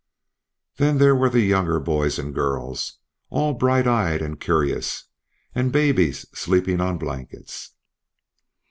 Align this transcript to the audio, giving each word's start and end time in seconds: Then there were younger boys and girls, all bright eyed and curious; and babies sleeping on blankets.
Then 0.77 0.97
there 0.97 1.15
were 1.15 1.29
younger 1.37 1.79
boys 1.79 2.17
and 2.17 2.33
girls, 2.33 2.97
all 3.29 3.53
bright 3.53 3.85
eyed 3.85 4.19
and 4.23 4.39
curious; 4.39 5.03
and 5.53 5.71
babies 5.71 6.25
sleeping 6.33 6.81
on 6.81 6.97
blankets. 6.97 7.75